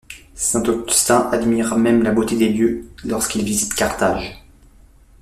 Saint 0.33 0.63
Augustin 0.67 1.29
admire 1.31 1.77
même 1.77 2.01
la 2.01 2.11
beauté 2.11 2.35
des 2.35 2.49
lieux 2.51 2.87
lorsqu'il 3.05 3.45
visite 3.45 3.75
Carthage. 3.75 4.43